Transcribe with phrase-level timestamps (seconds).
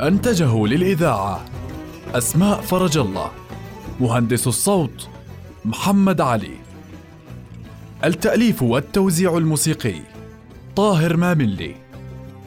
[0.00, 1.44] أنتجه للإذاعة
[2.14, 3.30] أسماء فرج الله
[4.00, 5.08] مهندس الصوت
[5.64, 6.56] محمد علي.
[8.04, 10.00] التأليف والتوزيع الموسيقي
[10.76, 11.74] طاهر ماملي.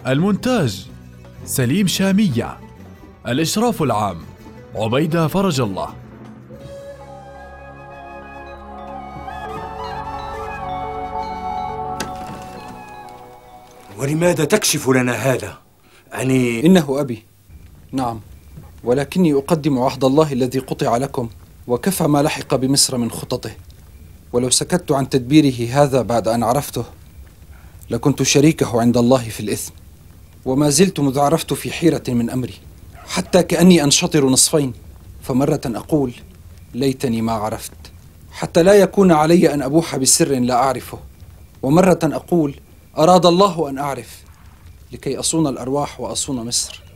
[0.08, 0.88] المونتاج
[1.46, 2.58] سليم شامية.
[3.28, 4.18] الإشراف العام
[4.76, 5.90] عبيدة فرج الله.
[13.98, 15.58] ولماذا تكشف لنا هذا؟
[16.12, 17.37] يعني إنه أبي.
[17.92, 18.20] نعم.
[18.84, 21.30] ولكني أقدم عهد الله الذي قطع لكم
[21.68, 23.52] وكفى ما لحق بمصر من خططه.
[24.34, 26.84] ولو سكت عن تدبيره هذا بعد أن عرفته
[27.90, 29.74] لكنت شريكه عند الله في الإثم
[30.46, 32.54] وما زلت مذ عرفت في حيرة من أمري.
[33.08, 34.74] حتى كأني أنشطر نصفين
[35.24, 36.14] فمرة أقول
[36.74, 37.72] ليتني ما عرفت.
[38.32, 41.00] حتى لا يكون علي أن أبوح بسر لا أعرفه.
[41.64, 42.60] ومرة أقول
[42.98, 44.24] أراد الله أن أعرف
[44.92, 46.87] لكي أصون الأرواح وأصون مصر.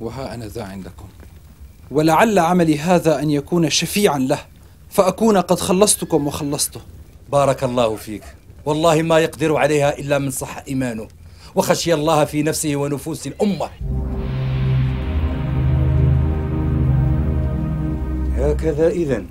[0.00, 1.08] وها أنا ذا عندكم.
[1.90, 4.38] ولعل عملي هذا أن يكون شفيعا له
[4.90, 6.80] فأكون قد خلصتكم وخلصته.
[7.32, 8.22] بارك الله فيك.
[8.64, 11.08] والله ما يقدر عليها إلا من صح إيمانه.
[11.54, 13.70] وخشي الله في نفسه ونفوس الأمة.
[18.36, 19.24] هكذا إذا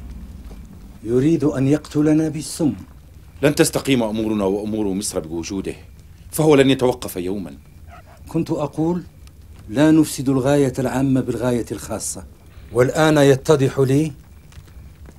[1.03, 2.73] يريد أن يقتلنا بالسم.
[3.41, 5.75] لن تستقيم أمورنا وأمور مصر بوجوده
[6.31, 7.57] فهو لن يتوقف يوما.
[8.27, 9.03] كنت أقول
[9.69, 12.23] لا نفسد الغاية العامة بالغاية الخاصة
[12.73, 14.11] والآن يتضح لي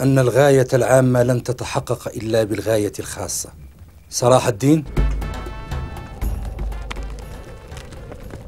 [0.00, 3.50] أن الغاية العامة لن تتحقق إلا بالغاية الخاصة
[4.10, 4.84] صلاح الدين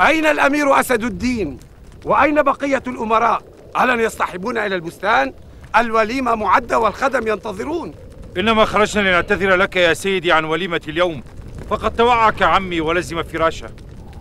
[0.00, 1.58] أين الأمير أسد الدين؟
[2.04, 3.42] وأين بقية الأمراء؟
[3.80, 5.32] ألن يصطحبون إلى البستان؟
[5.76, 7.94] الوليمة معدة والخدم ينتظرون
[8.36, 11.22] إنما خرجنا لنعتذر لك يا سيدي عن وليمة اليوم
[11.70, 13.68] فقد توعك عمي ولزم فراشه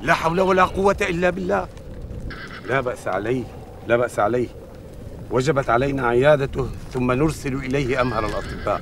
[0.01, 1.67] لا حول ولا قوة إلا بالله.
[2.67, 3.43] لا بأس عليه
[3.87, 4.47] لا بأس عليه.
[5.31, 8.81] وجبت علينا عيادته ثم نرسل إليه أمهر الأطباء.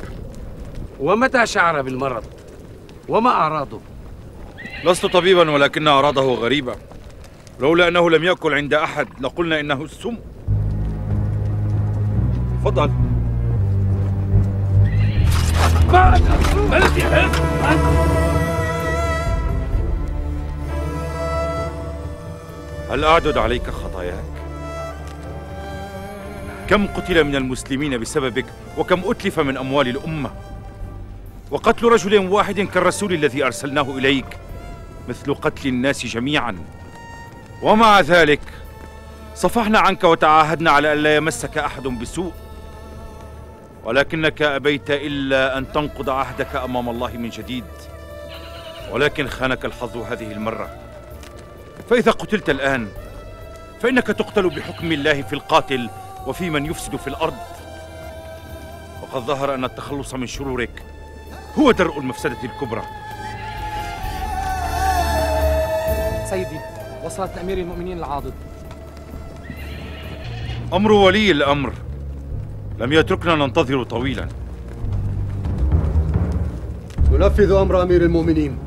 [0.99, 2.23] ومتى شعر بالمرض؟
[3.09, 3.79] وما أعراضه؟
[4.85, 6.75] لست طبيبا ولكن أراده غريبة.
[7.59, 10.17] لولا أنه لم يأكل عند أحد لقلنا إنه السم.
[12.61, 12.91] تفضل.
[22.95, 24.23] هل أعدد عليك خطاياك؟
[26.67, 28.45] كم قتل من المسلمين بسببك
[28.77, 30.31] وكم أتلف من أموال الأمة؟
[31.51, 34.25] وقتل رجل واحد كالرسول الذي أرسلناه إليك
[35.09, 36.57] مثل قتل الناس جميعا.
[37.61, 38.41] ومع ذلك
[39.35, 42.33] صفحنا عنك وتعاهدنا على ألا يمسك أحد بسوء.
[43.83, 47.65] ولكنك أبيت إلا أن تنقض عهدك أمام الله من جديد.
[48.91, 50.84] ولكن خانك الحظ هذه المرة.
[51.89, 52.87] فإذا قتلت الآن
[53.81, 55.89] فإنك تقتل بحكم الله في القاتل
[56.27, 57.37] وفي من يفسد في الأرض.
[59.01, 60.83] وقد ظهر أن التخلص من شرورك
[61.59, 62.81] هو درء المفسدة الكبرى.
[66.29, 66.59] سيدي
[67.05, 68.33] وصلت لأمير المؤمنين العاضد.
[70.73, 71.73] أمر ولي الأمر.
[72.79, 74.27] لم يتركنا ننتظر طويلا.
[77.11, 78.64] ننفذ أمر أمير المؤمنين.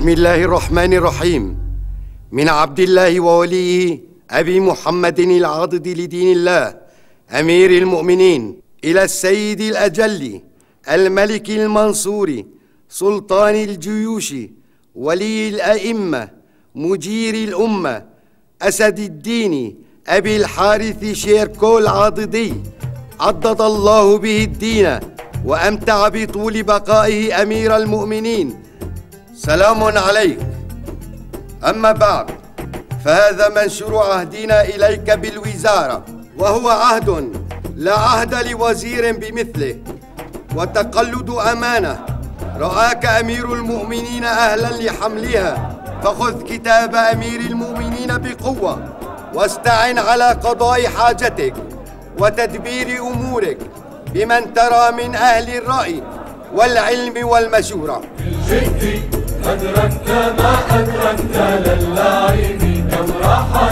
[0.00, 1.56] بسم الله الرحمن الرحيم.
[2.32, 4.00] من عبد الله ووليه
[4.30, 6.76] أبي محمد العاضد لدين الله
[7.30, 10.40] أمير المؤمنين إلى السيد الأجل
[10.90, 12.42] الملك المنصور
[12.88, 14.34] سلطان الجيوش
[14.94, 16.28] ولي الأئمة
[16.74, 18.04] مجير الأمة
[18.62, 19.74] أسد الدين
[20.08, 22.54] أبي الحارث شيركو العاضدي
[23.20, 25.00] عضد الله به الدين
[25.44, 28.59] وأمتع بطول بقائه أمير المؤمنين.
[29.40, 30.38] سلام عليك.
[31.64, 32.26] أما بعد
[33.04, 36.04] فهذا منشور عهدنا إليك بالوزارة
[36.38, 37.32] وهو عهد
[37.76, 39.76] لا عهد لوزير بمثله.
[40.56, 42.06] وتقلد أمانة
[42.56, 48.88] رآك أمير المؤمنين أهلا لحملها فخذ كتاب أمير المؤمنين بقوة
[49.34, 51.54] واستعن على قضاء حاجتك
[52.18, 53.58] وتدبير أمورك
[54.14, 56.02] بمن ترى من أهل الرأي
[56.54, 58.02] والعلم والمشورة.
[59.46, 63.70] أدركت ما أدركت للعين كم راحة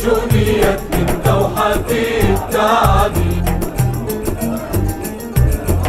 [0.00, 3.12] جنيت من دوحة التعب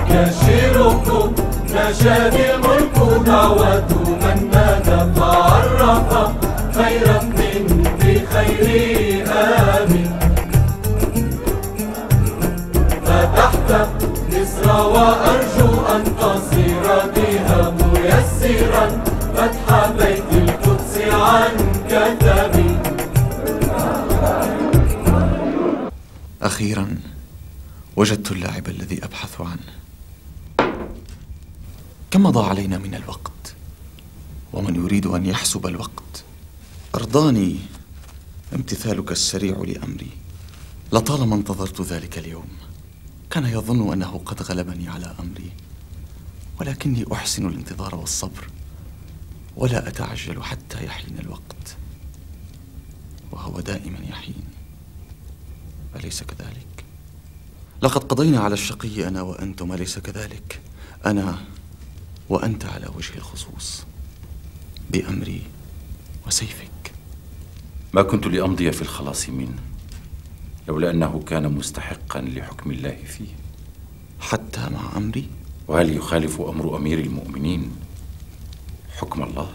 [0.10, 1.34] يشيركم
[1.74, 3.84] نشاد الملك دعوة
[4.22, 6.32] من نادى فعرف
[6.76, 10.12] خيرا من بخير آمن.
[13.06, 13.88] فتحت
[14.30, 17.01] مصر وأرجو أن تصير
[18.12, 19.04] ميسرا
[19.36, 21.56] فتح بيت القدس عن
[21.90, 22.82] كتب
[26.42, 26.98] أخيرا
[27.96, 29.72] وجدت اللاعب الذي أبحث عنه.
[32.12, 33.56] كم مضى علينا من الوقت؟
[34.54, 36.24] ومن يريد أن يحسب الوقت؟
[36.96, 37.60] أرضاني
[38.56, 40.12] امتثالك السريع لأمري.
[40.94, 42.48] لطالما انتظرت ذلك اليوم
[43.30, 45.52] كان يظن أنه قد غلبني على أمري.
[46.62, 48.48] ولكني أحسن الانتظار والصبر
[49.56, 51.78] ولا أتعجل حتى يحين الوقت
[53.32, 54.44] وهو دائما يحين
[55.96, 56.84] أليس كذلك؟
[57.82, 60.62] لقد قضينا على الشقي أنا وأنتم أليس كذلك؟
[61.06, 61.38] أنا
[62.30, 63.84] وأنت على وجه الخصوص
[64.90, 65.42] بأمري
[66.28, 66.94] وسيفك
[67.94, 69.60] ما كنت لأمضي في الخلاص منه
[70.68, 73.30] لولا أنه كان مستحقا لحكم الله فيه
[74.20, 75.41] حتى مع أمري؟
[75.72, 77.72] وهل يخالف أمر أمير المؤمنين
[78.98, 79.52] حكم الله؟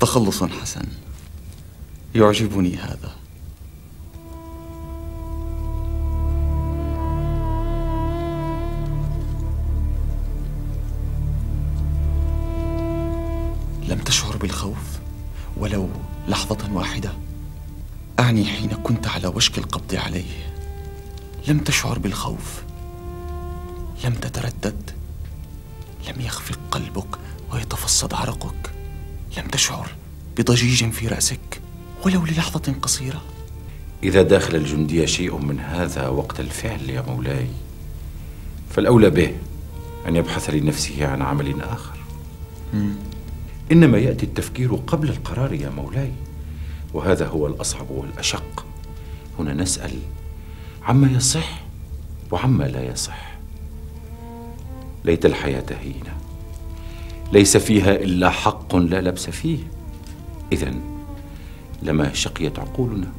[0.00, 0.86] تخلص حسن.
[2.14, 3.12] يعجبني هذا.
[13.88, 15.00] لم تشعر بالخوف؟
[15.56, 15.88] ولو
[16.28, 17.12] لحظة واحدة.
[18.18, 20.54] أعني حين كنت على وشك القبض عليه.
[21.48, 22.69] لم تشعر بالخوف؟
[24.04, 24.90] لم تتردد.
[26.08, 27.18] لم يخفق قلبك
[27.52, 28.70] ويتفصد عرقك.
[29.38, 29.90] لم تشعر
[30.36, 31.60] بضجيج في رأسك
[32.04, 33.22] ولو للحظة قصيرة.
[34.02, 37.46] إذا داخل الجندي شيء من هذا وقت الفعل يا مولاي
[38.70, 39.36] فالأولى به
[40.08, 41.98] أن يبحث لنفسه عن عمل آخر.
[42.74, 42.94] مم.
[43.72, 46.12] إنما يأتي التفكير قبل القرار يا مولاي
[46.94, 48.66] وهذا هو الأصعب والأشق.
[49.38, 49.98] هنا نسأل
[50.82, 51.64] عما يصح
[52.30, 53.30] وعما لا يصح.
[55.04, 56.16] ليت الحياة هينة
[57.32, 59.58] ليس فيها إلا حق لا لبس فيه.
[60.52, 60.74] إذا
[61.82, 63.12] لما شقيت عقولنا.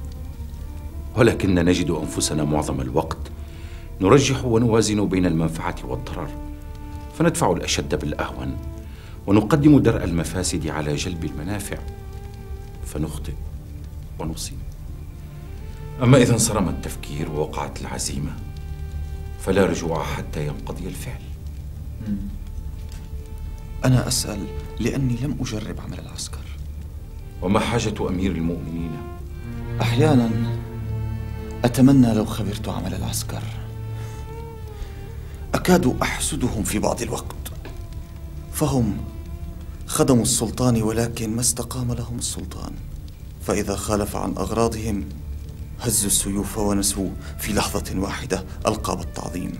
[1.17, 3.17] ولكن نجد أنفسنا معظم الوقت
[4.01, 6.29] نرجح ونوازن بين المنفعة والضرر
[7.17, 8.57] فندفع الأشد بالأهون
[9.27, 11.77] ونقدم درء المفاسد على جلب المنافع
[12.85, 13.33] فنخطئ
[14.19, 14.57] ونصيب.
[16.03, 18.31] أما إذا انصرم التفكير ووقعت العزيمة
[19.39, 21.30] فلا رجوع حتى ينقضي الفعل.
[23.85, 24.47] أنا أسأل
[24.79, 26.45] لأني لم أجرب عمل العسكر.
[27.41, 28.91] وما حاجة أمير المؤمنين؟
[29.81, 30.29] أحيانا
[31.65, 33.43] أتمنى لو خبرت عمل العسكر.
[35.53, 37.35] أكاد أحسدهم في بعض الوقت.
[38.53, 38.97] فهم
[39.87, 42.73] خدموا السلطان ولكن ما استقام لهم السلطان.
[43.41, 45.05] فإذا خالف عن أغراضهم
[45.79, 49.53] هزوا السيوف ونسوا في لحظة واحدة ألقاب التعظيم.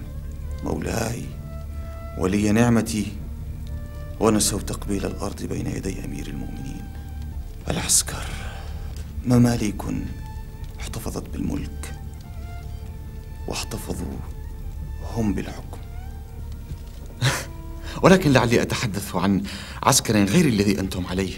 [0.64, 1.41] مولاي.
[2.18, 3.08] ولي نعمتي
[4.20, 6.82] ونسوا تقبيل الأرض بين يدي أمير المؤمنين.
[7.70, 8.26] العسكر
[9.26, 9.82] مماليك
[10.80, 11.94] احتفظت بالملك
[13.48, 14.18] واحتفظوا
[15.14, 15.78] هم بالحكم.
[18.04, 19.44] ولكن لعلي أتحدث عن
[19.84, 21.38] عسكر غير الذي أنتم عليه.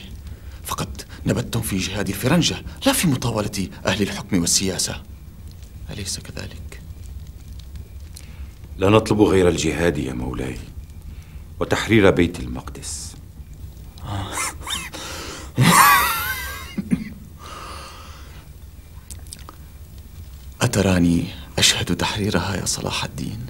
[0.64, 5.02] فقد نبتم في جهاد الفرنجة لا في مطاولة أهل الحكم والسياسة.
[5.90, 6.73] أليس كذلك؟
[8.78, 10.58] لا نطلب غير الجهاد يا مولاي
[11.60, 13.16] وتحرير بيت المقدس.
[20.62, 21.26] أتراني
[21.58, 23.46] أشهد تحريرها يا صلاح الدين؟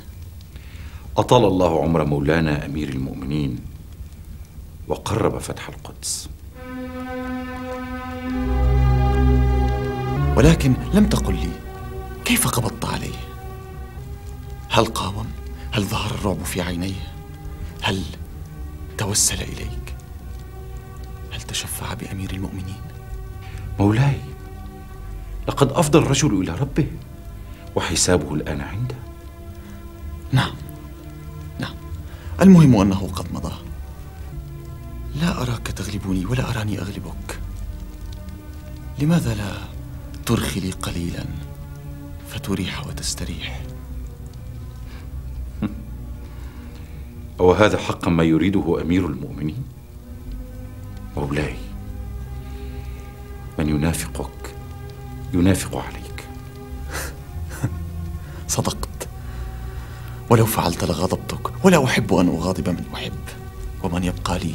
[1.18, 3.60] أطال الله عمر مولانا أمير المؤمنين
[4.88, 6.30] وقرب فتح القدس.
[10.38, 11.50] ولكن لم تقل لي
[12.26, 13.33] كيف قبضت عليه؟
[14.74, 15.32] هل قاوم؟
[15.72, 17.14] هل ظهر الرعب في عينيه؟
[17.82, 18.04] هل
[18.98, 19.96] توسل إليك؟
[21.32, 22.82] هل تشفع بأمير المؤمنين؟
[23.80, 24.20] مولاي
[25.48, 26.88] لقد افضى الرجل إلى ربه
[27.76, 28.96] وحسابه الآن عنده.
[30.32, 30.56] نعم.
[31.60, 31.76] نعم.
[32.42, 33.54] المهم أنه قد مضى.
[35.16, 37.40] لا أراك تغلبني ولا أراني أغلبك.
[39.00, 39.54] لماذا لا
[40.26, 41.26] ترخي لي قليلا
[42.30, 43.73] فتريح وتستريح؟
[47.40, 49.64] أو هذا حقا ما يريده أمير المؤمنين؟
[51.18, 51.56] مولاي
[53.60, 54.56] من ينافقك
[55.34, 56.28] ينافق عليك.
[58.48, 59.08] صدقت.
[60.30, 63.20] ولو فعلت لغضبتك ولا أحب أن أغاضب من أحب.
[63.84, 64.54] ومن يبقى لي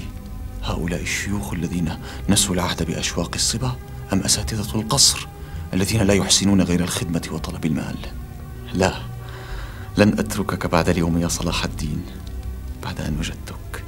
[0.62, 1.94] هؤلاء الشيوخ الذين
[2.28, 3.72] نسوا العهد بأشواق الصبا؟
[4.12, 5.26] أم أساتذة القصر
[5.74, 7.96] الذين لا يحسنون غير الخدمة وطلب المال؟
[8.74, 8.94] لا
[9.96, 12.04] لن أتركك بعد اليوم يا صلاح الدين.
[12.88, 13.84] بعد أن وجدتك.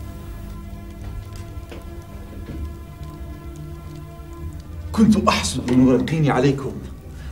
[4.92, 6.72] كنت أحسد نور الدين عليكم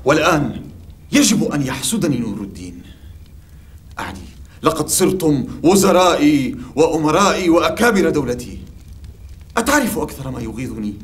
[0.05, 0.63] والآن
[1.13, 2.83] يجب أن يحسدني نور الدين.
[3.99, 4.19] أعني
[4.63, 8.59] لقد صرتم وزرائي وأمرائي وأكابر دولتي.
[9.57, 10.95] أتعرف أكثر ما يغيظني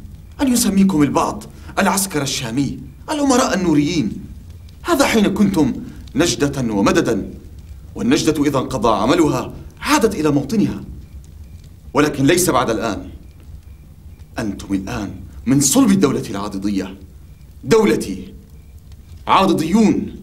[0.40, 1.44] أن يسميكم البعض
[1.78, 2.78] العسكر الشامي
[3.10, 4.24] الأمراء النوريين.
[4.82, 5.72] هذا حين كنتم
[6.14, 7.30] نجدة ومددا
[7.94, 9.52] والنجدة إذا انقضى عملها
[9.84, 10.84] عادت إلى موطنها.
[11.94, 13.10] ولكن ليس بعد الآن.
[14.38, 15.14] أنتم الآن
[15.46, 16.98] من صلب الدولة العاضدية.
[17.64, 18.34] دولتي.
[19.26, 20.16] عاضديون.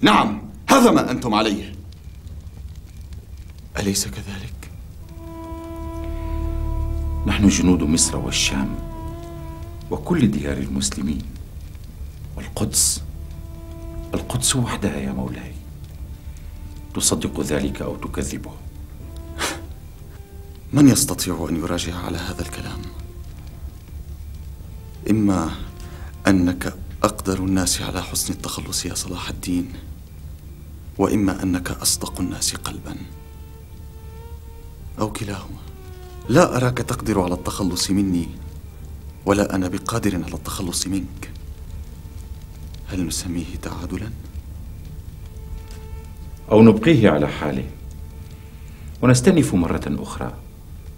[0.00, 1.74] نعم هذا ما أنتم عليه.
[3.78, 4.70] أليس كذلك؟
[7.26, 8.74] نحن جنود مصر والشام
[9.90, 11.22] وكل ديار المسلمين.
[12.36, 13.02] والقدس.
[14.14, 15.52] القدس وحدها يا مولاي.
[16.94, 18.52] تصدق ذلك أو تكذبه.
[20.72, 22.80] من يستطيع أن يراجع على هذا الكلام؟
[25.10, 25.50] إما
[26.26, 29.72] أنك أقدر الناس على حسن التخلص يا صلاح الدين
[30.98, 32.96] وإما أنك أصدق الناس قلبا.
[34.98, 35.60] أو كلاهما.
[36.28, 38.28] لا أراك تقدر على التخلص مني
[39.26, 41.30] ولا أنا بقادر على التخلص منك.
[42.86, 44.10] هل نسميه تعادلا؟
[46.50, 47.70] أو نبقيه على حاله.
[49.02, 50.34] ونستنف مرة أخرى.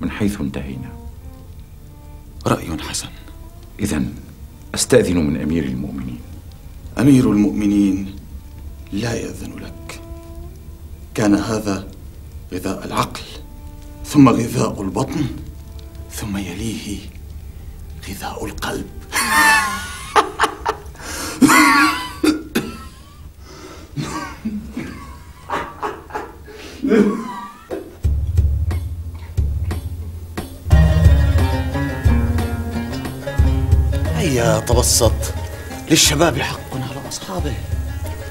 [0.00, 0.92] من حيث انتهينا.
[2.46, 3.08] رأي حسن.
[3.80, 4.04] اذا
[4.74, 6.20] أستأذن من أمير المؤمنين.
[6.98, 8.16] أمير المؤمنين
[8.92, 10.00] لا يأذن لك.
[11.14, 11.88] كان هذا
[12.52, 13.22] غذاء العقل
[14.04, 15.26] ثم غذاء البطن
[16.10, 16.98] ثم يليه
[18.08, 18.86] غذاء القلب.
[34.24, 35.12] هيا تبسط؟
[35.90, 37.52] للشباب حق على أصحابه.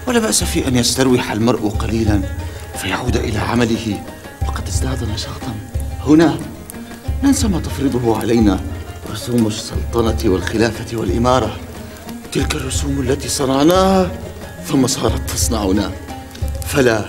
[0.07, 2.21] ولا بأس في أن يستروح المرء قليلا
[2.77, 4.03] فيعود إلى عمله.
[4.47, 5.55] وقد ازداد نشاطا.
[6.07, 6.37] هنا
[7.23, 8.59] ننسى ما تفرضه علينا
[9.11, 11.57] رسوم السلطنة والخلافة والإمارة.
[12.31, 14.11] تلك الرسوم التي صنعناها
[14.67, 15.91] ثم صارت تصنعنا.
[16.67, 17.05] فلا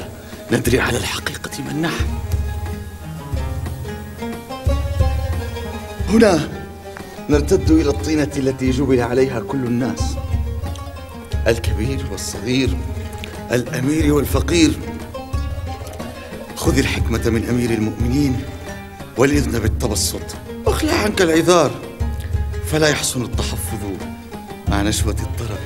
[0.52, 2.06] ندري على الحقيقة من نحن.
[6.08, 6.63] هنا
[7.30, 10.00] نرتد إلى الطينة التي جبل عليها كل الناس.
[11.46, 12.76] الكبير والصغير
[13.52, 14.78] الأمير والفقير.
[16.56, 18.42] خذ الحكمة من أمير المؤمنين
[19.16, 20.36] والإذن بالتبسط.
[20.66, 21.70] واخلع عنك العذار
[22.66, 23.80] فلا يحسن التحفظ
[24.68, 25.58] مع نشوة الطرب.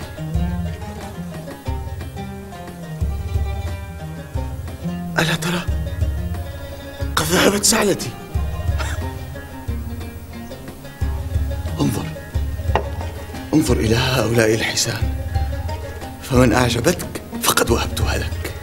[5.18, 5.62] ألا ترى؟
[7.16, 8.10] قد ذهبت سعلتي.
[13.54, 15.14] انظر إلى هؤلاء الحسان
[16.22, 18.54] فمن أعجبتك فقد وهبتها لك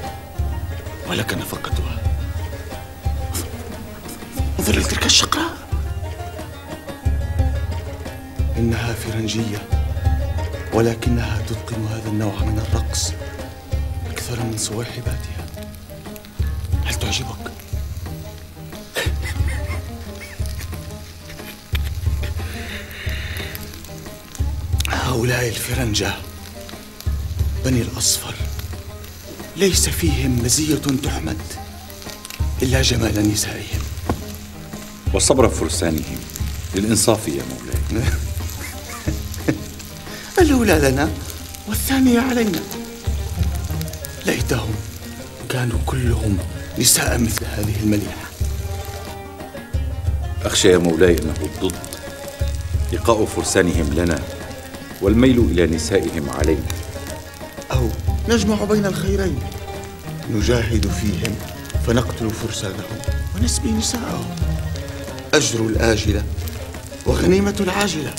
[1.09, 2.01] ولك نفقتها
[4.59, 5.55] انظر إلى تلك الشقراء.
[8.57, 9.57] إنها فرنجية
[10.73, 13.11] ولكنها تتقن هذا النوع من الرقص
[14.11, 15.45] أكثر من صواحباتها
[16.85, 17.44] هل تعجبك؟
[25.15, 26.13] هؤلاء الفرنجة.
[27.65, 28.33] بني الأصفر.
[29.57, 31.37] ليس فيهم مزية تحمد
[32.61, 33.81] إلا جمال نسائهم.
[35.13, 36.19] وصبر فرسانهم
[36.75, 38.05] للإنصاف يا مولاي.
[40.41, 41.09] الأولى لنا
[41.67, 42.59] والثانية علينا.
[44.25, 44.75] ليتهم
[45.49, 46.37] كانوا كلهم
[46.79, 48.29] نساء مثل هذه المليحة.
[50.43, 51.75] أخشى يا مولاي أنه الضد.
[52.93, 54.34] لقاء فرسانهم لنا
[55.05, 56.67] والميل إلى نسائهم علينا.
[57.71, 57.89] أو
[58.29, 59.39] نجمع بين الخيرين.
[60.31, 61.35] نجاهد فيهم
[61.87, 62.99] فنقتل فرسانهم
[63.35, 64.35] ونسبي نساءهم.
[65.33, 66.23] أجر الآجلة
[67.05, 68.13] وغنيمة العاجلة.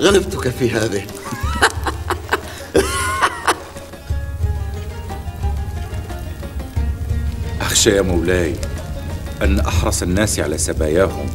[0.00, 1.02] غلبتك في هذه.
[7.60, 8.54] أخشى يا مولاي
[9.42, 11.26] أن أحرص الناس على سباياهم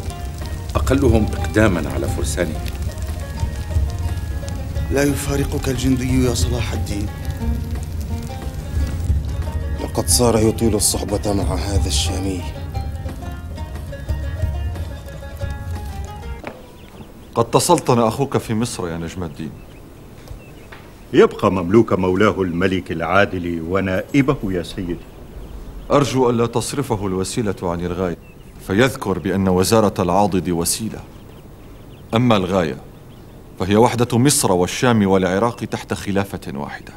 [0.75, 2.75] أقلهم إقداما على فرسانهم.
[4.91, 7.07] لا يفارقك الجندي يا صلاح الدين.
[9.83, 12.41] لقد صار يطيل الصحبة مع هذا الشامي.
[17.35, 19.51] قد تسلطن أخوك في مصر يا نجم الدين.
[21.13, 24.97] يبقى مملوك مولاه الملك العادل ونائبه يا سيدي.
[25.91, 28.17] أرجو ألا تصرفه الوسيلة عن الغاية
[28.67, 30.99] فيذكر بأن وزارة العاضد وسيلة.
[32.15, 32.77] أما الغاية
[33.59, 36.93] فهي وحدة مصر والشام والعراق تحت خلافة واحدة.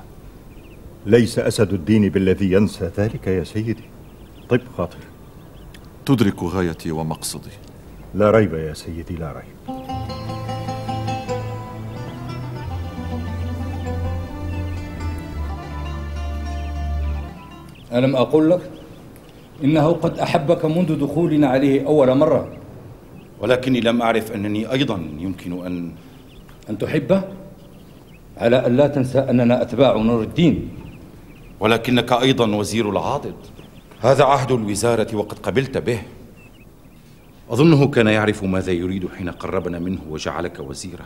[1.06, 3.84] ليس أسد الدين بالذي ينسى ذلك يا سيدي.
[4.48, 4.98] طب خاطر.
[6.06, 7.50] تدرك غايتي ومقصدي.
[8.14, 9.78] لا ريب يا سيدي لا ريب.
[17.92, 18.70] ألم أقل لك؟
[19.64, 22.52] إنه قد أحبك منذ دخولنا عليه أول مرة.
[23.40, 25.92] ولكني لم أعرف أنني أيضا يمكن أن
[26.70, 27.22] أن تحبه
[28.36, 30.68] على أن لا تنسى أننا أتباع نور الدين.
[31.60, 33.34] ولكنك أيضا وزير العاضد.
[34.00, 36.02] هذا عهد الوزارة وقد قبلت به.
[37.50, 41.04] أظنه كان يعرف ماذا يريد حين قربنا منه وجعلك وزيره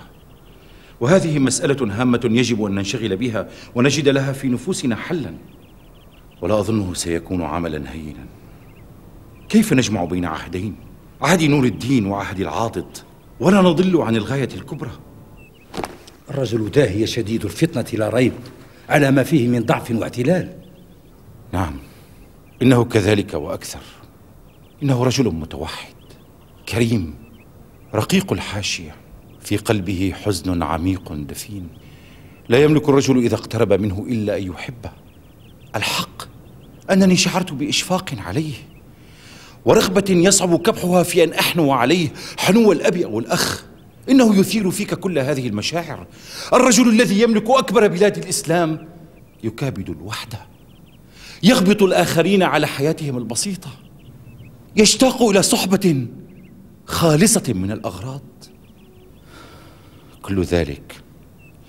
[1.01, 5.35] وهذه مسألة هامة يجب أن ننشغل بها ونجد لها في نفوسنا حلا.
[6.43, 8.27] ولا أظنه سيكون عملا هينا.
[9.49, 10.75] كيف نجمع بين عهدين؟
[11.23, 12.97] عهد نور الدين وعهد العاضد.
[13.41, 14.91] ولا نضل عن الغاية الكبرى.
[16.33, 18.33] الرجل داهية شديد الفطنة لا ريب
[18.89, 20.53] على ما فيه من ضعف واعتلال.
[21.53, 21.79] نعم.
[22.63, 23.81] إنه كذلك وأكثر.
[24.83, 25.95] إنه رجل متوحد
[26.69, 27.15] كريم
[27.95, 28.95] رقيق الحاشية.
[29.41, 31.69] في قلبه حزن عميق دفين.
[32.49, 34.91] لا يملك الرجل إذا اقترب منه إلا أن يحبه.
[35.77, 36.23] الحق
[36.91, 38.55] أنني شعرت بإشفاق عليه.
[39.65, 43.72] ورغبة يصعب كبحها في أن أحنو عليه حنو الأب أو الأخ.
[44.09, 46.07] إنه يثير فيك كل هذه المشاعر.
[46.53, 48.89] الرجل الذي يملك أكبر بلاد الإسلام
[49.45, 50.39] يكابد الوحدة.
[51.43, 53.71] يغبط الآخرين على حياتهم البسيطة.
[54.77, 56.07] يشتاق إلى صحبة
[56.87, 58.23] خالصة من الأغراض.
[60.23, 61.03] كل ذلك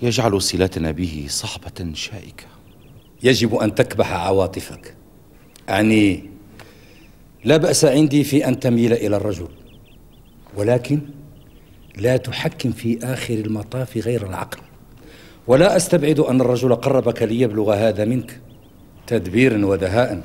[0.02, 2.44] يجعل صلتنا به صعبة شائكة.
[3.22, 4.96] يجب أن تكبح عواطفك.
[5.68, 6.30] أعني
[7.44, 9.48] لا بأس عندي في أن تميل إلى الرجل.
[10.56, 11.00] ولكن
[11.96, 14.58] لا تحكم في آخر المطاف غير العقل.
[15.46, 18.40] ولا أستبعد أن الرجل قربك ليبلغ هذا منك
[19.06, 20.22] تدبيرا ودهاء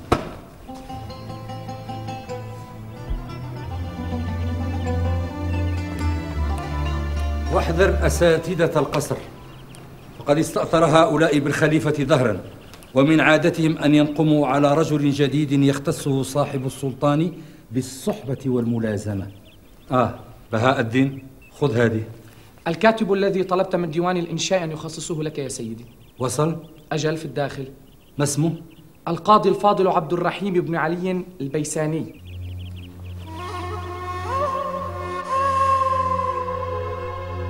[7.53, 9.15] واحذر أساتذة القصر.
[10.19, 12.39] فقد استأثر هؤلاء بالخليفة ظهرا
[12.95, 17.31] ومن عادتهم أن ينقموا على رجل جديد يختصه صاحب السلطان
[17.71, 19.27] بالصحبة والملازمة.
[19.91, 20.15] آه
[20.51, 21.28] بهاء الدين؟
[21.61, 22.03] خذ هذه.
[22.67, 25.85] الكاتب الذي طلبت من ديوان الإنشاء أن يخصصه لك يا سيدي.
[26.19, 26.57] وصل.
[26.91, 27.67] أجل في الداخل.
[28.17, 28.55] ما اسمه؟
[29.07, 32.21] القاضي الفاضل عبد الرحيم بن علي البيساني.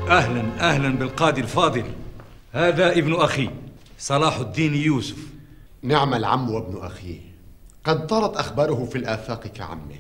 [0.08, 1.84] أهلا أهلا بالقاضي الفاضل.
[2.52, 3.50] هذا ابن أخي
[4.00, 5.28] صلاح الدين يوسف.
[5.82, 7.20] نعم العم وابن أخيه
[7.84, 9.96] قد طارت أخباره في الآفاق كعمه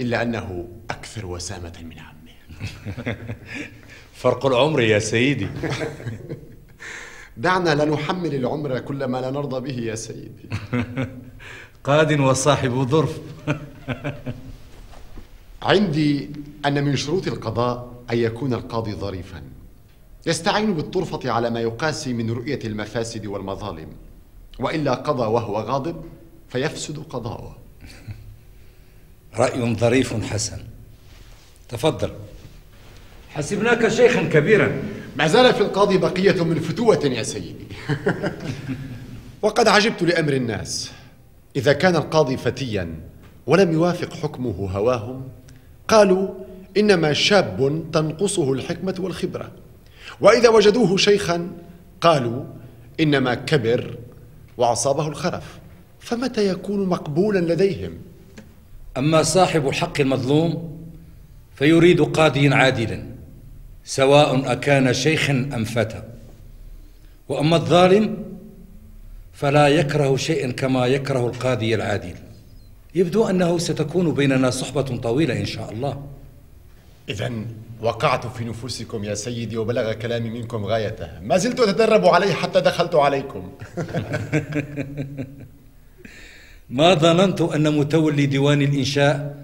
[0.00, 2.13] إلا أنه أكثر وسامة من عمه.
[4.22, 5.48] فرق العمر يا سيدي.
[7.36, 10.48] دعنا لا نحمل العمر كل ما لا نرضى به يا سيدي.
[11.84, 13.20] قاد وصاحب ظرف.
[15.62, 16.30] عندي
[16.66, 19.42] أن من شروط القضاء أن يكون القاضي ظريفا.
[20.26, 23.88] يستعين بالطرفة على ما يقاسي من رؤية المفاسد والمظالم.
[24.58, 26.04] وإلا قضى وهو غاضب
[26.48, 27.56] فيفسد قضاؤه.
[29.34, 30.58] رأي ظريف حسن.
[31.68, 32.12] تفضل.
[33.34, 34.72] حسبناك شيخا كبيرا.
[35.16, 37.66] ما زال في القاضي بقية من فتوة يا سيدي.
[39.42, 40.90] وقد عجبت لأمر الناس.
[41.56, 42.94] إذا كان القاضي فتيا
[43.46, 45.22] ولم يوافق حكمه هواهم
[45.88, 46.28] قالوا
[46.76, 49.52] إنما شاب تنقصه الحكمة والخبرة.
[50.20, 51.50] وإذا وجدوه شيخا
[52.00, 52.44] قالوا
[53.00, 53.98] إنما كبر
[54.56, 55.58] وأصابه الخرف.
[56.00, 57.92] فمتى يكون مقبولا لديهم؟
[58.96, 60.78] أما صاحب الحق المظلوم
[61.54, 63.13] فيريد قاضي عادلا.
[63.84, 66.02] سواء أكان شيخا أم فتى
[67.28, 68.24] وأما الظالم
[69.32, 72.14] فلا يكره شيئا كما يكره القاضي العادل.
[72.94, 76.02] يبدو أنه ستكون بيننا صحبة طويلة إن شاء الله.
[77.08, 77.32] إذا
[77.82, 81.08] وقعت في نفوسكم يا سيدي وبلغ كلامي منكم غايته.
[81.22, 83.50] ما زلت أتدرب عليه حتى دخلت عليكم.
[86.70, 89.36] ما ظننت أن متولي ديوان الإنشاء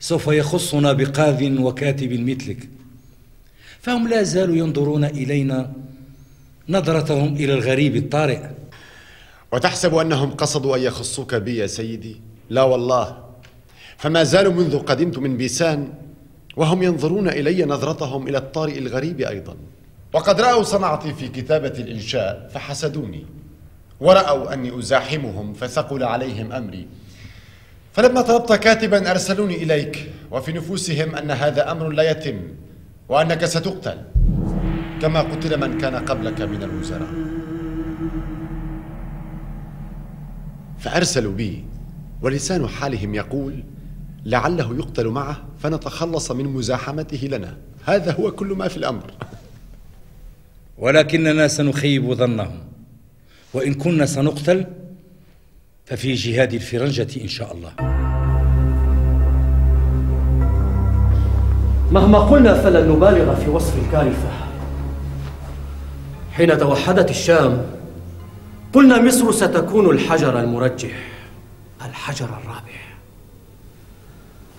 [0.00, 2.68] سوف يخصنا بقاذ وكاتب مثلك.
[3.80, 5.72] فهم لا زالوا ينظرون إلينا
[6.68, 8.40] نظرتهم إلى الغريب الطارئ.
[9.52, 13.24] وتحسب أنهم قصدوا أن يخصوك بي يا سيدي؟ لا والله.
[13.96, 15.88] فما زالوا منذ قدمت من بيسان
[16.56, 19.56] وهم ينظرون إلي نظرتهم إلى الطارئ الغريب أيضا.
[20.12, 23.26] وقد رأوا صنعتي في كتابة الإنشاء فحسدوني.
[24.00, 26.86] ورأوا أني أزاحمهم فثقل عليهم أمري.
[27.92, 32.40] فلما طلبت كاتبا أرسلوني إليك وفي نفوسهم أن هذا أمر لا يتم.
[33.08, 33.98] وأنك ستقتل
[35.02, 37.08] كما قتل من كان قبلك من الوزراء.
[40.78, 41.64] فأرسلوا بي
[42.22, 43.64] ولسان حالهم يقول
[44.24, 47.56] لعله يقتل معه فنتخلص من مزاحمته لنا.
[47.84, 49.10] هذا هو كل ما في الأمر.
[50.78, 52.58] ولكننا سنخيب ظنهم.
[53.54, 54.66] وإن كنا سنقتل
[55.86, 57.72] ففي جهاد الفرنجة إن شاء الله.
[61.92, 64.30] مهما قلنا فلن نبالغ في وصف الكارثة.
[66.32, 67.66] حين توحدت الشام
[68.72, 71.08] قلنا مصر ستكون الحجر المرجح.
[71.84, 72.96] الحجر الرابح.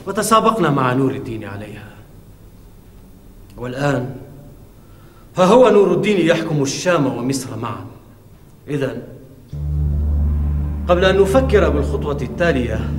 [0.08, 1.90] وتسابقنا مع نور الدين عليها.
[3.58, 4.16] والآن
[5.38, 7.86] ها هو نور الدين يحكم الشام ومصر معا.
[8.68, 8.98] إذا
[10.88, 12.90] قبل أن نفكر بالخطوة التالية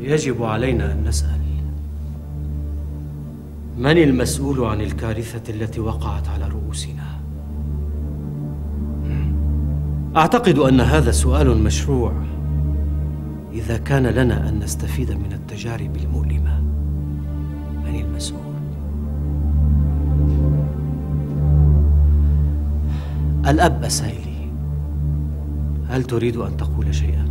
[0.00, 1.41] يجب علينا أن نسأل.
[3.76, 7.22] من المسؤول عن الكارثة التي وقعت على رؤوسنا؟
[10.16, 12.12] أعتقد أن هذا سؤال مشروع
[13.52, 16.60] إذا كان لنا أن نستفيد من التجارب المؤلمة
[17.84, 18.52] من المسؤول؟
[23.46, 24.48] الأب سائلي
[25.88, 27.28] هل تريد أن تقول شيئا؟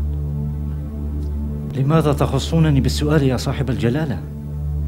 [1.76, 4.20] لماذا تخصونني بالسؤال يا صاحب الجلالة؟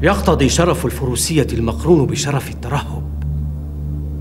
[0.02, 3.02] يقتضي شرف الفروسية المقرون بشرف الترهب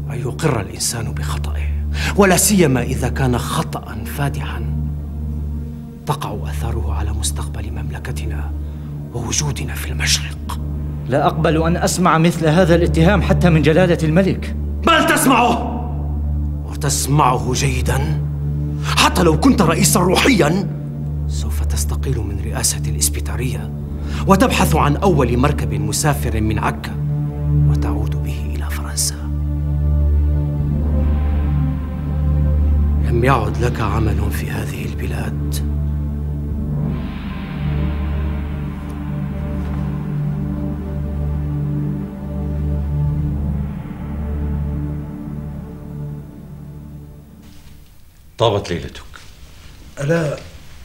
[0.09, 1.73] أن يقر الإنسان بخطئه
[2.15, 4.65] ولا سيما إذا كان خطأ فادحا
[6.05, 8.51] تقع أثاره على مستقبل مملكتنا
[9.13, 10.59] ووجودنا في المشرق.
[11.09, 14.55] لا أقبل أن أسمع مثل هذا الاتهام حتى من جلالة الملك.
[14.87, 15.79] بل تسمعه!
[16.69, 18.21] وتسمعه جيدا!
[18.85, 20.67] حتى لو كنت رئيسا روحيا!
[21.27, 23.71] سوف تستقيل من رئاسة الإسبيتارية
[24.27, 26.95] وتبحث عن أول مركب مسافر من عكا
[27.69, 29.15] وتعود به إلى فرنسا.
[33.09, 35.73] لم يعد لك عمل في هذه البلاد.
[48.37, 49.03] طابت ليلتك.
[50.01, 50.37] ألا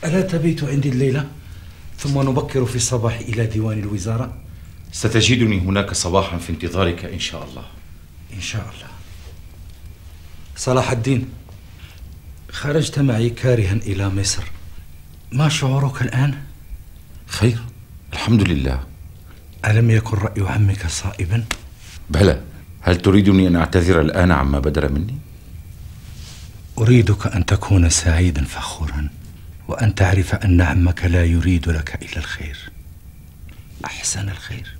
[0.04, 1.24] ألا تبيت عندي الليلة؟
[1.98, 4.34] ثم نبكر في الصباح إلى ديوان الوزارة
[4.92, 7.64] ستجدني هناك صباحا في انتظارك إن شاء الله
[8.34, 8.88] إن شاء الله
[10.56, 11.28] صلاح الدين
[12.50, 14.42] خرجت معي كارها إلى مصر
[15.32, 16.34] ما شعورك الآن؟
[17.26, 17.58] خير
[18.12, 18.80] الحمد لله
[19.64, 21.44] ألم يكن رأي عمك صائبا؟
[22.10, 22.40] بلى
[22.80, 25.18] هل تريدني أن أعتذر الآن عما بدر مني؟
[26.78, 29.08] أريدك أن تكون سعيدا فخورا
[29.68, 32.70] وأن تعرف أن عمك لا يريد لك إلا الخير.
[33.84, 34.76] أحسن الخير.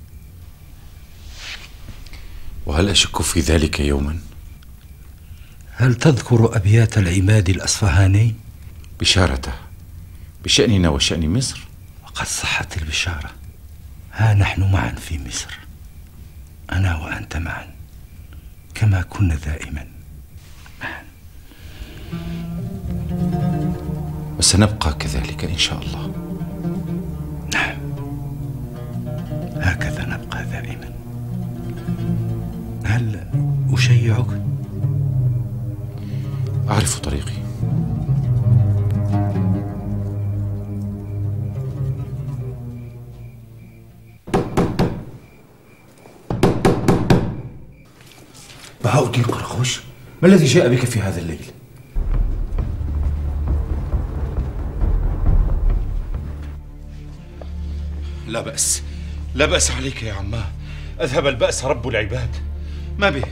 [2.66, 4.18] وهل أشك في ذلك يوما؟
[5.72, 8.35] هل تذكر أبيات العماد الأصفهاني؟
[9.01, 9.53] بشارته.
[10.44, 11.61] بشأننا وشأن مصر.
[12.05, 13.31] وقد صحت البشارة.
[14.12, 15.59] ها نحن معا في مصر.
[16.72, 17.74] أنا وأنت معا.
[18.74, 19.87] كما كنا دائما.
[20.81, 21.03] معا.
[24.38, 26.12] وسنبقى كذلك إن شاء الله
[27.55, 27.77] نعم
[29.57, 30.90] هكذا نبقى دائما
[32.85, 33.20] هل
[33.72, 34.42] أشيعك؟
[36.68, 37.33] أعرف طريقي
[48.85, 49.81] بهاء الدين قرقوش
[50.22, 51.44] ما الذي جاء بك في هذا الليل؟
[58.59, 58.83] بأس.
[59.35, 60.51] لا بأس عليك يا عماه
[61.01, 62.29] أذهب البأس رب العباد.
[62.99, 63.25] ما به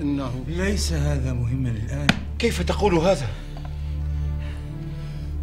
[0.00, 2.06] إنه ليس هذا مهما الآن
[2.38, 3.28] كيف تقول هذا؟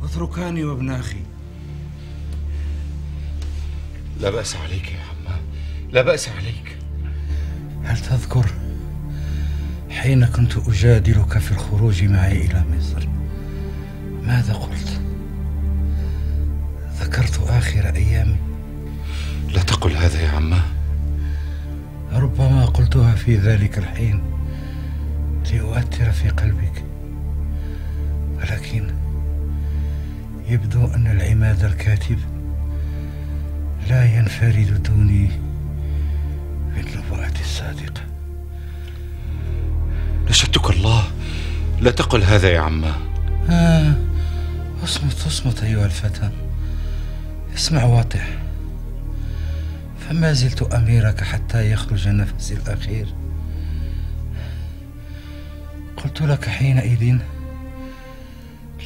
[0.04, 1.20] اتركاني وابن أخي.
[4.20, 5.40] لا بأس عليك يا عماه
[5.92, 6.78] لا بأس عليك.
[7.84, 8.46] هل تذكر
[9.90, 13.08] حين كنت أجادلك في الخروج معي إلى مصر؟
[14.24, 15.02] ماذا قلت؟
[17.00, 18.45] ذكرت آخر أيامي
[19.56, 20.64] لا تقل هذا يا عماه
[22.14, 24.22] ربما قلتها في ذلك الحين
[25.52, 26.84] لأؤثر في قلبك.
[28.38, 28.88] ولكن
[30.50, 32.18] يبدو أن العماد الكاتب
[33.90, 35.30] لا ينفرد دوني
[36.76, 38.02] بالنبوءة الصادقة.
[40.30, 41.04] نشدتك الله.
[41.82, 42.96] لا تقل هذا يا عماه
[43.50, 43.94] آه
[44.84, 46.30] اصمت اصمت أيها الفتى.
[47.56, 48.38] اسمع واضح
[50.10, 53.08] فما زلت أميرك حتى يخرج نفسي الأخير.
[55.98, 57.18] قلت لك حينئذ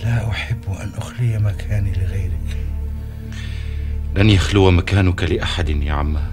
[0.03, 2.57] لا أحب أن أخلي مكاني لغيرك.
[4.15, 6.29] لن يخلو مكانك لأحد يا عماه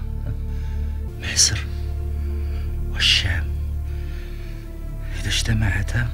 [1.33, 1.59] مصر
[2.93, 3.47] والشام.
[5.19, 6.09] إذا اجتمعتا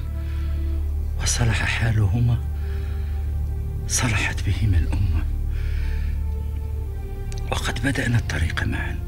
[1.21, 2.37] وصلح حالهما
[3.87, 5.32] صلحت بهما الأمة.
[7.53, 8.99] وقد بدأنا الطريق معا.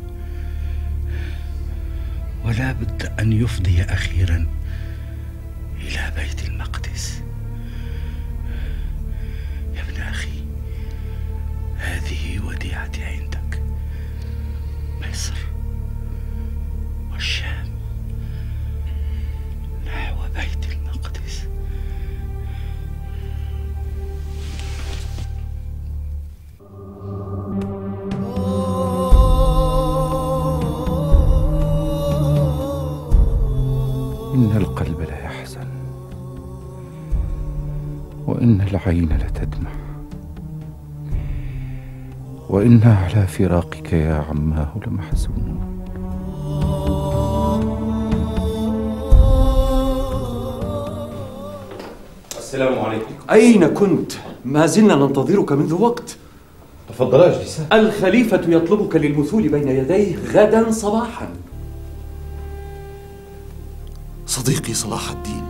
[2.43, 4.47] ولا بد أن يفضي أخيرا
[5.77, 7.23] إلى بيت المقدس.
[9.73, 10.43] يا ابن أخي
[11.77, 13.63] هذه وديعتي عندك.
[15.01, 15.35] مصر
[17.11, 17.69] والشام
[19.85, 20.74] نحو بيت
[34.55, 35.67] إن القلب لا يحزن
[38.27, 39.71] وإن العين لتدمع
[42.49, 45.59] وإنا على فراقك يا عماه لمحزونون
[52.37, 53.13] السلام عليكم.
[53.31, 54.11] أين كنت؟
[54.45, 56.17] ما زلنا ننتظرك منذ وقت.
[56.89, 61.29] تفضل اجلس الخليفة يطلبك للمثول بين يديه غدا صباحا.
[64.45, 65.45] صديقي صلاح الدين.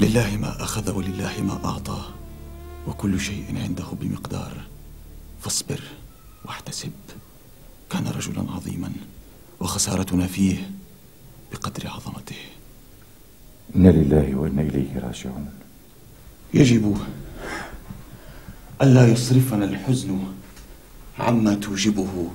[0.00, 2.02] لله ما أخذ ولله ما أعطى
[2.88, 4.60] وكل شيء عنده بمقدار.
[5.40, 5.80] فاصبر
[6.44, 6.92] واحتسب.
[7.90, 8.92] كان رجلا عظيما
[9.60, 10.70] وخسارتنا فيه
[11.52, 12.36] بقدر عظمته.
[13.76, 15.65] إنا لله وإنا إليه راجعون.
[16.54, 16.98] يجب
[18.82, 20.34] ألا يصرفنا الحزن
[21.18, 22.30] عما توجبه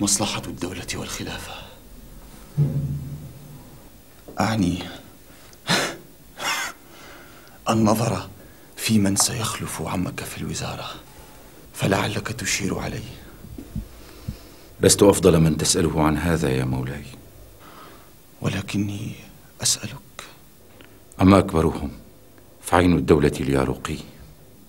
[0.00, 1.52] مصلحة الدولة والخلافة.
[4.40, 4.82] أعني
[7.68, 8.28] النظر
[8.76, 10.90] في من سيخلف عمك في الوزارة
[11.74, 13.10] فلعلك تشير عليه.
[14.80, 17.04] لست أفضل من تسأله عن هذا يا مولاي.
[18.40, 19.12] ولكني
[19.62, 20.24] أسألك.
[21.20, 22.03] أما أكبرهم؟
[22.66, 23.96] فعين الدولة اليارقي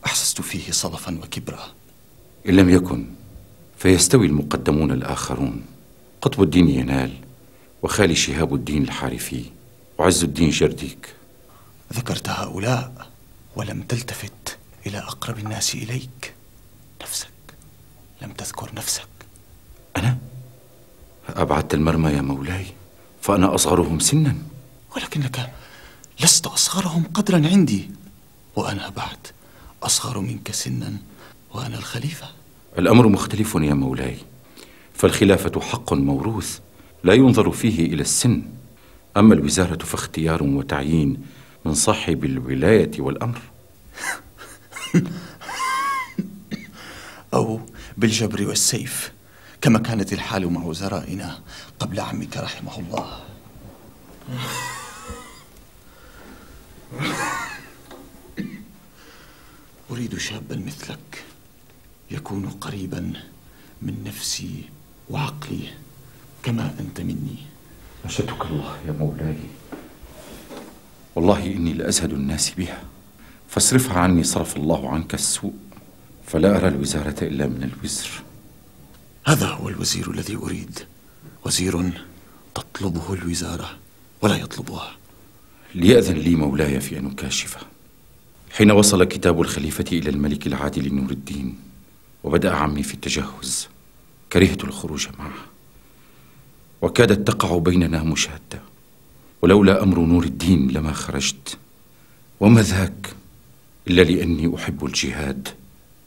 [0.05, 1.65] أحسست فيه صلفا وكبرا.
[2.49, 3.05] إن لم يكن
[3.77, 5.65] فيستوي المقدمون الآخرون.
[6.21, 7.13] قطب الدين ينال
[7.83, 9.51] وخالي شهاب الدين الحارثي
[9.97, 11.15] وعز الدين شرديك
[11.93, 13.07] ذكرت هؤلاء
[13.55, 16.33] ولم تلتفت إلى أقرب الناس إليك.
[17.01, 17.27] نفسك
[18.21, 19.07] لم تذكر نفسك.
[19.97, 20.17] أنا؟
[21.29, 22.65] أبعدت المرمى يا مولاي
[23.21, 24.35] فأنا أصغرهم سنا.
[24.95, 25.51] ولكنك
[26.19, 27.89] لست أصغرهم قدرا عندي.
[28.55, 29.17] وأنا بعد
[29.83, 30.93] أصغر منك سنا
[31.53, 32.27] وأنا الخليفة.
[32.77, 34.17] الأمر مختلف يا مولاي
[34.93, 36.59] فالخلافة حق موروث
[37.03, 38.43] لا ينظر فيه إلى السن.
[39.17, 41.25] أما الوزارة فاختيار وتعيين
[41.65, 43.41] من صاحب الولاية والأمر.
[47.33, 47.61] أو
[47.97, 49.11] بالجبر والسيف
[49.61, 51.39] كما كانت الحال مع وزرائنا
[51.79, 53.19] قبل عمك رحمه الله.
[59.95, 61.23] أريد شابا مثلك.
[62.11, 63.13] يكون قريبا
[63.81, 64.63] من نفسي
[65.09, 65.67] وعقلي
[66.43, 67.37] كما أنت مني.
[68.05, 69.37] نشدك الله يا مولاي.
[71.15, 72.83] والله إني لأزهد الناس بها.
[73.49, 75.53] فاصرفها عني صرف الله عنك السوء
[76.27, 78.09] فلا أرى الوزارة إلا من الوزر.
[79.25, 80.79] هذا هو الوزير الذي أريد.
[81.45, 82.03] وزير
[82.55, 83.77] تطلبه الوزارة
[84.21, 84.95] ولا يطلبها.
[85.75, 87.74] ليأذن لي مولاي في أن أكاشفه.
[88.57, 91.55] حين وصل كتاب الخليفة إلى الملك العادل نور الدين
[92.23, 93.67] وبدأ عمي في التجهز.
[94.31, 95.45] كرهت الخروج معه.
[96.81, 98.61] وكادت تقع بيننا مشادة
[99.41, 101.57] ولولا أمر نور الدين لما خرجت.
[102.39, 103.15] وما ذاك
[103.87, 105.47] إلا لأني أحب الجهاد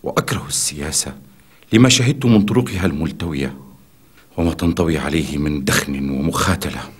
[0.02, 1.18] وأكره السياسة
[1.72, 3.58] لما شهدت من طرقها الملتوية.
[4.36, 6.90] وما تنطوي عليه من دخن ومخاتلة.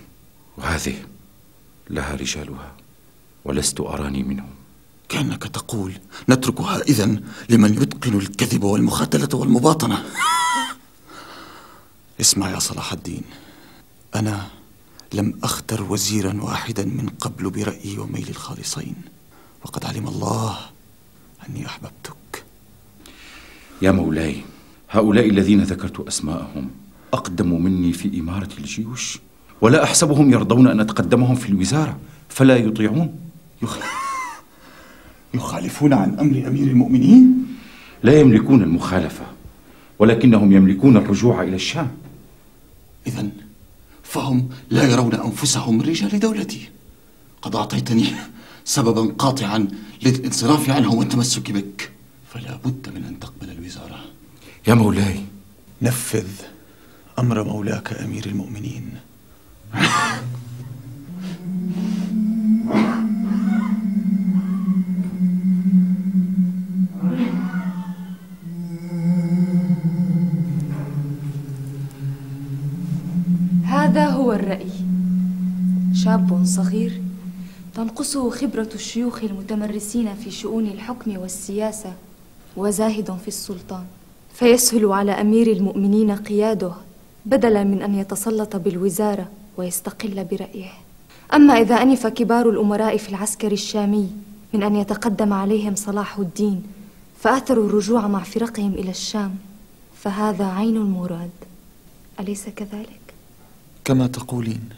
[0.57, 0.95] وهذه
[1.89, 2.75] لها رجالها
[3.45, 4.58] ولست أراني منهم.
[5.09, 5.93] كأنك تقول
[6.29, 10.03] نتركها إذن لمن يتقن الكذب والمخاتلة والمباطنة.
[12.21, 13.23] اسمع يا صلاح الدين.
[14.15, 14.47] أنا
[15.13, 18.95] لم أختر وزيرا واحدا من قبل برأيي وميلي الخالصين.
[19.65, 20.57] وقد علم الله
[21.49, 22.43] أني أحببتك.
[23.81, 24.43] يا مولاي
[24.89, 26.71] هؤلاء الذين ذكرت أسماءهم
[27.13, 29.19] أقدم مني في إمارة الجيوش
[29.61, 33.19] ولا أحسبهم يرضون أن أتقدمهم في الوزارة فلا يطيعون.
[33.61, 33.77] يخ...
[35.33, 37.45] يخالفون عن أمر أمير المؤمنين؟
[38.03, 39.25] لا يملكون المخالفة
[39.99, 41.91] ولكنهم يملكون الرجوع إلى الشام.
[43.07, 43.29] إذا
[44.03, 46.69] فهم لا يرون أنفسهم من رجال دولتي.
[47.41, 48.05] قد أعطيتني
[48.65, 49.67] سببا قاطعا
[50.03, 51.91] للانصراف عنهم والتمسك بك.
[52.33, 53.99] فلا بد من أن تقبل الوزارة.
[54.67, 55.19] يا مولاي.
[55.81, 56.29] نفذ
[57.19, 58.89] أمر مولاك أمير المؤمنين.
[74.29, 74.71] هو الرأي.
[75.93, 77.01] شاب صغير
[77.75, 81.93] تنقصه خبرة الشيوخ المتمرسين في شؤون الحكم والسياسة
[82.57, 83.83] وزاهد في السلطان.
[84.33, 86.73] فيسهل على أمير المؤمنين قياده
[87.25, 90.71] بدلا من أن يتسلط بالوزارة ويستقل برأيه.
[91.33, 94.09] أما إذا أنف كبار الأمراء في العسكر الشامي
[94.53, 96.63] من أن يتقدم عليهم صلاح الدين
[97.19, 99.35] فآثروا الرجوع مع فرقهم إلى الشام
[99.95, 101.29] فهذا عين المراد.
[102.19, 102.98] أليس كذلك؟
[103.89, 104.69] كما تقولين.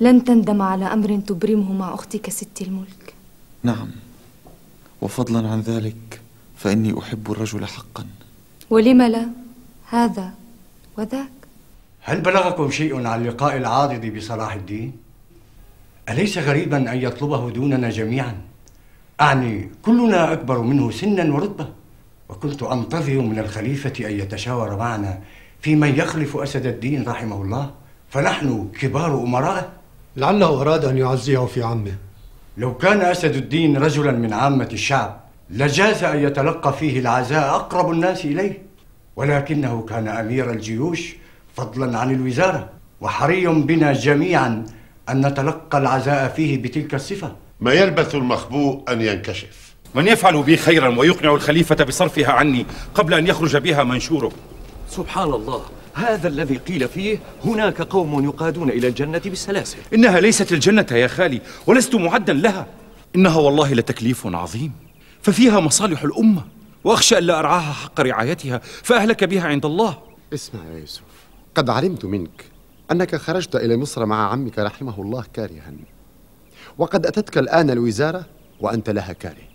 [0.00, 3.14] لن تندم على أمر تبرمه مع أختك ست الملك.
[3.62, 3.90] نعم.
[5.02, 6.20] وفضلا عن ذلك
[6.56, 8.06] فإني أحب الرجل حقا.
[8.70, 9.28] ولم لا؟
[9.88, 10.32] هذا
[10.98, 11.30] وذاك؟
[12.00, 14.92] هل بلغكم شيء عن لقاء العاضد بصلاح الدين؟
[16.08, 18.34] أليس غريبا أن يطلبه دوننا جميعا؟
[19.20, 21.68] أعني كلنا أكبر منه سنا ورتبة.
[22.28, 25.20] وكنت أنتظر من الخليفة أن يتشاور معنا
[25.60, 27.83] في من يخلف أسد الدين رحمه الله.
[28.14, 29.68] فنحن كبار أمرائه
[30.16, 31.94] لعله أراد أن يعزيه في عمه.
[32.56, 38.24] لو كان أسد الدين رجلا من عامة الشعب لجاز أن يتلقى فيه العزاء أقرب الناس
[38.24, 38.62] إليه.
[39.16, 41.16] ولكنه كان أمير الجيوش
[41.56, 42.68] فضلا عن الوزارة
[43.00, 44.66] وحري بنا جميعا
[45.08, 47.32] أن نتلقى العزاء فيه بتلك الصفة.
[47.60, 49.74] ما يلبث المخبوء أن ينكشف.
[49.94, 54.32] من يفعل بي خيرا ويقنع الخليفة بصرفها عني قبل أن يخرج بها منشوره.
[54.88, 55.62] سبحان الله.
[55.94, 59.78] هذا الذي قيل فيه هناك قوم يقادون إلى الجنة بالسلاسل.
[59.94, 62.66] إنها ليست الجنة يا خالي ولست معدا لها.
[63.16, 64.72] إنها والله لتكليف عظيم
[65.22, 66.44] ففيها مصالح الأمة
[66.84, 69.98] وأخشى ألا أرعاها حق رعايتها فأهلك بها عند الله.
[70.34, 71.02] اسمع يا يوسف
[71.54, 72.44] قد علمت منك
[72.92, 75.72] أنك خرجت إلى مصر مع عمك رحمه الله كارها
[76.78, 78.26] وقد أتتك الآن الوزارة
[78.60, 79.48] وأنت لها كاره.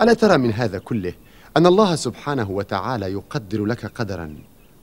[0.00, 1.14] ألا ترى من هذا كله
[1.56, 4.36] أن الله سبحانه وتعالى يقدر لك قدرا؟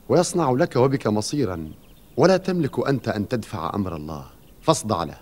[0.10, 1.72] ويصنع لك وبك مصيرا
[2.18, 4.26] ولا تملك أنت أن تدفع أمر الله.
[4.62, 5.18] فاصدع له.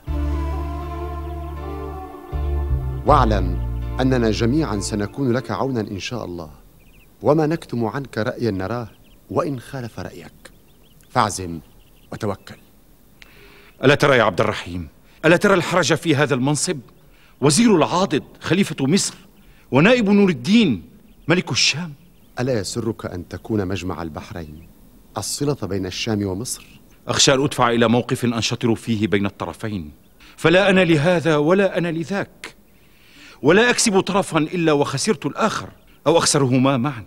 [3.06, 6.52] واعلم أننا جميعا سنكون لك عونا إن شاء الله.
[7.22, 8.88] وما نكتم عنك رأيا نراه
[9.30, 10.52] وإن خالف رأيك.
[11.10, 11.60] فاعزم
[12.12, 12.58] وتوكل.
[13.84, 14.88] ألا ترى يا عبد الرحيم؟
[15.26, 16.80] ألا ترى الحرج في هذا المنصب؟
[17.41, 19.13] وزير العاضد خليفة مصر
[19.72, 20.89] ونائب نور الدين
[21.28, 21.94] ملك الشام.
[22.41, 24.67] ألا يسرك أن تكون مجمع البحرين؟
[25.17, 26.65] الصلة بين الشام ومصر؟
[27.08, 29.91] أخشى أن أدفع إلى موقف أنشطر فيه بين الطرفين.
[30.38, 32.56] فلا أنا لهذا ولا أنا لذاك.
[33.41, 35.69] ولا أكسب طرفا إلا وخسرت الآخر
[36.08, 37.06] أو أخسرهما معا.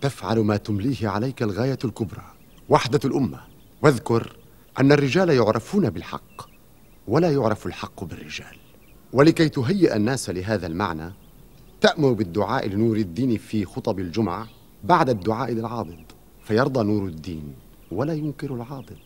[0.00, 2.24] تفعل ما تمليه عليك الغاية الكبرى
[2.68, 3.40] وحدة الأمة.
[3.82, 4.36] واذكر
[4.80, 6.50] أن الرجال يعرفون بالحق
[7.08, 8.56] ولا يعرف الحق بالرجال.
[9.12, 11.12] ولكي تهيئ الناس لهذا المعنى
[11.80, 14.48] تأمر بالدعاء لنور الدين في خطب الجمعة
[14.84, 16.04] بعد الدعاء للعاضد
[16.44, 17.54] فيرضى نور الدين
[17.92, 18.98] ولا ينكر العاضد.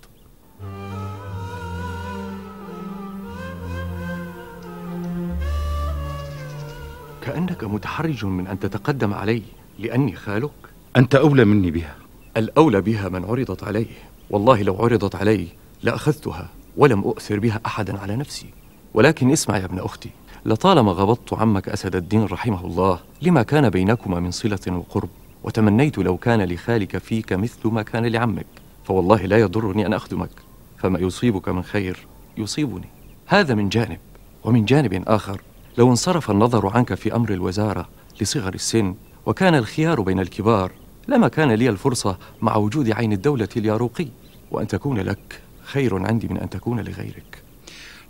[7.23, 9.43] كأنك متحرج من أن تتقدم علي
[9.79, 10.51] لأني خالك.
[10.97, 11.97] أنت أولى مني بها.
[12.37, 13.87] الأولى بها من عرضت عليه.
[14.31, 15.49] والله لو عرضت علي
[15.83, 18.47] لأخذتها ولم أؤثر بها أحدا على نفسي.
[18.95, 20.11] ولكن اسمع يا ابن أختي
[20.47, 25.09] لطالما غبطت عمك أسد الدين رحمه الله لما كان بينكما من صلة وقرب؟
[25.45, 28.47] وتمنيت لو كان لخالك فيك مثل ما كان لعمك
[28.85, 30.31] فوالله لا يضرني أن أخدمك.
[30.79, 32.89] فما يصيبك من خير يصيبني.
[33.27, 33.99] هذا من جانب.
[34.45, 35.41] ومن جانب آخر
[35.79, 37.89] لو انصرف النظر عنك في أمر الوزارة
[38.21, 38.95] لصغر السن
[39.27, 40.73] وكان الخيار بين الكبار
[41.09, 44.09] لما كان لي الفرصة مع وجود عين الدولة الياروقي.
[44.51, 47.43] وأن تكون لك خير عندي من أن تكون لغيرك.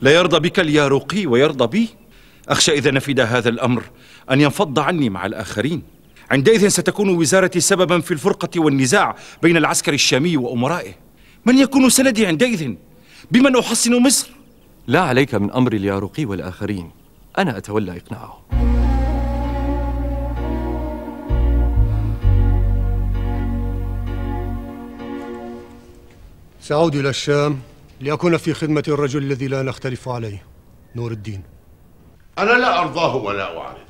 [0.00, 1.88] لا يرضى بك الياروقي ويرضى بي.
[2.48, 3.82] أخشى إذا نفد هذا الأمر
[4.30, 5.93] أن ينفض عني مع الآخرين.
[6.30, 10.92] عندئذ ستكون وزارتي سببا في الفرقة والنزاع بين العسكر الشامي وأمرائه.
[11.46, 12.74] من يكون سندي عندئذ؟
[13.30, 14.30] بمن أحصن مصر؟
[14.86, 16.90] لا عليك من أمر الياروقي والآخرين.
[17.38, 18.42] أنا أتولى إقناعهم
[26.60, 27.60] سأعود إلى الشام
[28.00, 30.42] لأكون في خدمة الرجل الذي لا نختلف عليه
[30.96, 31.42] نور الدين.
[32.38, 33.83] أنا لا أرضاه ولا أعارضه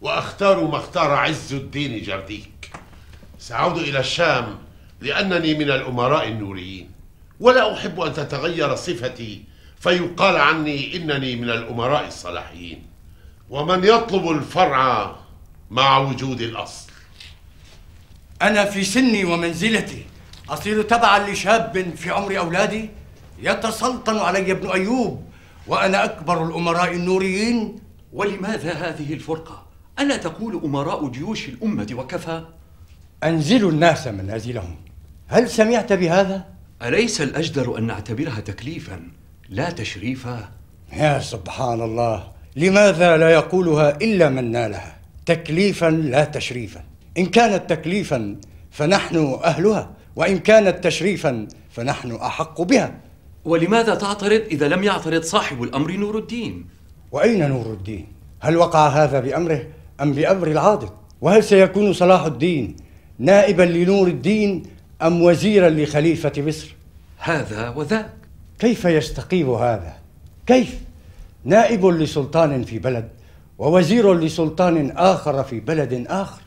[0.00, 2.70] وأختار ما اختار عز الدين جرديك.
[3.38, 4.58] سأعود إلى الشام
[5.00, 6.90] لأنني من الأمراء النوريين.
[7.40, 9.44] ولا أحب أن تتغير صفتي
[9.80, 12.82] فيقال عني إنني من الأمراء الصلاحيين.
[13.50, 15.16] ومن يطلب الفرع
[15.70, 16.90] مع وجود الأصل.
[18.42, 20.06] أنا في سني ومنزلتي
[20.48, 22.90] أصير تبعا لشاب في عمر أولادي
[23.42, 25.28] يتسلطن علي ابن أيوب
[25.66, 27.78] وأنا أكبر الأمراء النوريين.
[28.12, 29.67] ولماذا هذه الفرقة؟
[30.00, 32.42] ألا تقول أمراء جيوش الأمة وكفى؟
[33.24, 34.76] أنزلوا الناس منازلهم
[35.28, 36.44] هل سمعت بهذا؟
[36.82, 39.00] أليس الأجدر أن نعتبرها تكليفا
[39.48, 40.48] لا تشريفا؟
[40.92, 44.96] يا سبحان الله لماذا لا يقولها إلا من نالها
[45.26, 46.84] تكليفا لا تشريفا
[47.18, 48.36] إن كانت تكليفا
[48.70, 53.00] فنحن أهلها وإن كانت تشريفا فنحن أحق بها
[53.44, 56.66] ولماذا تعترض إذا لم يعترض صاحب الأمر نور الدين؟
[57.12, 58.06] وأين نور الدين؟
[58.40, 59.66] هل وقع هذا بأمره
[60.02, 60.88] أم بأمر العاضد؟
[61.20, 62.76] وهل سيكون صلاح الدين
[63.18, 64.62] نائبا لنور الدين
[65.02, 66.74] أم وزيرا لخليفة مصر؟
[67.18, 68.10] هذا وذاك
[68.58, 69.96] كيف يستقيم هذا؟
[70.46, 70.80] كيف؟
[71.44, 73.08] نائب لسلطان في بلد
[73.58, 76.42] ووزير لسلطان آخر في بلد آخر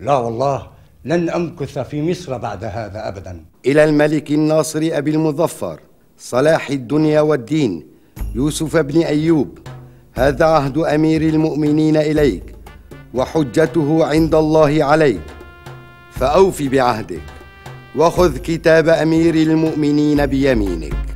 [0.00, 0.66] لا والله
[1.04, 5.80] لن أمكث في مصر بعد هذا أبدا إلى الملك الناصر أبي المظفر
[6.18, 7.86] صلاح الدنيا والدين
[8.34, 9.58] يوسف بن أيوب
[10.12, 12.55] هذا عهد أمير المؤمنين إليك
[13.16, 15.20] وحجته عند الله عليك
[16.12, 17.22] فأوف بعهدك
[17.96, 21.15] وخذ كتاب أمير المؤمنين بيمينك.